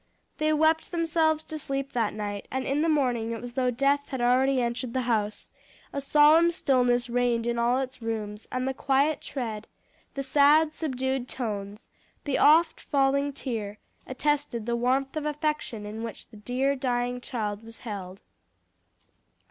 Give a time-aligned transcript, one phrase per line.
[0.37, 3.69] They wept themselves to sleep that night, and in the morning it was as though
[3.69, 5.51] death had already entered the house;
[5.93, 9.67] a solemn stillness reigned in all its rooms, and the quiet tread,
[10.15, 11.87] the sad, subdued tones,
[12.23, 13.77] the oft falling tear,
[14.07, 18.23] attested the warmth of affection in which the dear, dying child was held.